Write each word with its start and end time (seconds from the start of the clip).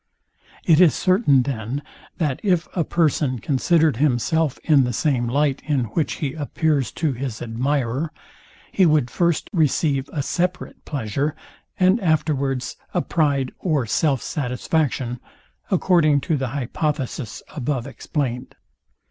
It 0.65 0.81
is 0.81 0.95
certain, 0.95 1.43
then, 1.43 1.83
that 2.17 2.39
if 2.41 2.67
a 2.75 2.83
person 2.83 3.37
considered 3.37 3.97
himself 3.97 4.57
in 4.63 4.83
the 4.83 4.93
same 4.93 5.27
light, 5.27 5.61
in 5.63 5.81
which 5.93 6.13
he 6.13 6.33
appears 6.33 6.91
to 6.93 7.13
his 7.13 7.39
admirer, 7.39 8.11
he 8.71 8.87
would 8.87 9.11
first 9.11 9.47
receive 9.53 10.09
a 10.11 10.23
separate 10.23 10.85
pleasure, 10.85 11.35
and 11.79 11.99
afterwards 12.01 12.77
a 12.95 13.03
pride 13.03 13.51
or 13.59 13.85
self 13.85 14.23
satisfaction, 14.23 15.19
according 15.69 16.19
to 16.21 16.35
the 16.35 16.47
hypothesis 16.47 17.43
above 17.55 17.85
explained. 17.85 18.55